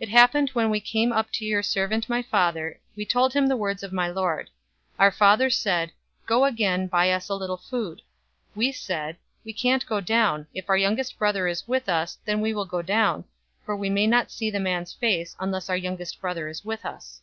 It 0.00 0.08
happened 0.08 0.50
when 0.54 0.70
we 0.70 0.80
came 0.80 1.12
up 1.12 1.30
to 1.30 1.44
your 1.44 1.62
servant 1.62 2.08
my 2.08 2.22
father, 2.22 2.80
we 2.96 3.04
told 3.04 3.34
him 3.34 3.46
the 3.48 3.54
words 3.58 3.82
of 3.82 3.92
my 3.92 4.08
lord. 4.08 4.46
044:025 4.98 5.00
Our 5.00 5.10
father 5.12 5.50
said, 5.50 5.92
'Go 6.24 6.46
again, 6.46 6.86
buy 6.86 7.10
us 7.12 7.28
a 7.28 7.34
little 7.34 7.58
food.' 7.58 8.00
044:026 8.56 8.56
We 8.56 8.72
said, 8.72 9.16
'We 9.44 9.52
can't 9.52 9.84
go 9.86 10.00
down. 10.00 10.46
If 10.54 10.70
our 10.70 10.78
youngest 10.78 11.18
brother 11.18 11.46
is 11.46 11.68
with 11.68 11.90
us, 11.90 12.16
then 12.24 12.40
we 12.40 12.54
will 12.54 12.64
go 12.64 12.80
down: 12.80 13.26
for 13.66 13.76
we 13.76 13.90
may 13.90 14.06
not 14.06 14.30
see 14.30 14.48
the 14.50 14.58
man's 14.58 14.94
face, 14.94 15.36
unless 15.38 15.68
our 15.68 15.76
youngest 15.76 16.18
brother 16.18 16.48
is 16.48 16.64
with 16.64 16.86
us.' 16.86 17.20